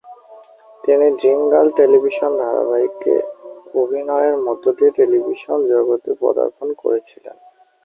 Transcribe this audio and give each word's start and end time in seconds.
তিনি 0.83 1.07
"Dream 1.19 1.41
Girl" 1.51 1.69
television 1.79 2.31
ধারাবাহিকে 2.41 3.13
অভিনয়ের 3.75 4.35
মধ্য 4.45 4.63
দিয়ে 4.77 4.91
টেলিভিশন 4.99 5.57
জগতে 5.71 6.11
পদার্পণ 6.21 6.67
করেছিলেন। 6.81 7.35